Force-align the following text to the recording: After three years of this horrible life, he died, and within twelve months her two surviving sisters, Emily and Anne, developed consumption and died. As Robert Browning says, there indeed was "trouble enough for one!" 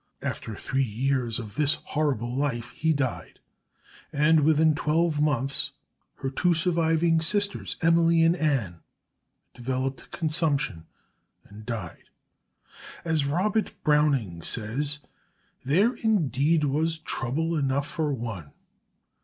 After 0.23 0.55
three 0.55 0.81
years 0.81 1.37
of 1.37 1.53
this 1.53 1.75
horrible 1.83 2.35
life, 2.35 2.71
he 2.71 2.91
died, 2.91 3.39
and 4.11 4.39
within 4.39 4.73
twelve 4.73 5.21
months 5.21 5.73
her 6.15 6.31
two 6.31 6.55
surviving 6.55 7.21
sisters, 7.21 7.75
Emily 7.83 8.23
and 8.23 8.35
Anne, 8.35 8.81
developed 9.53 10.09
consumption 10.09 10.87
and 11.45 11.67
died. 11.67 12.05
As 13.05 13.25
Robert 13.27 13.73
Browning 13.83 14.41
says, 14.41 14.97
there 15.63 15.93
indeed 15.97 16.63
was 16.63 16.97
"trouble 16.97 17.55
enough 17.55 17.85
for 17.87 18.11
one!" 18.11 18.53